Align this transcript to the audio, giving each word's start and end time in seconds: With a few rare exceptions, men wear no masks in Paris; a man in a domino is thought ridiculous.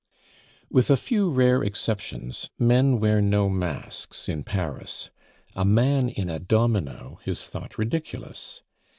With 0.71 0.89
a 0.89 0.97
few 0.97 1.29
rare 1.29 1.61
exceptions, 1.61 2.49
men 2.57 2.99
wear 2.99 3.21
no 3.21 3.49
masks 3.49 4.27
in 4.27 4.43
Paris; 4.43 5.11
a 5.55 5.63
man 5.63 6.09
in 6.09 6.27
a 6.27 6.39
domino 6.39 7.19
is 7.25 7.45
thought 7.45 7.77
ridiculous. 7.77 8.63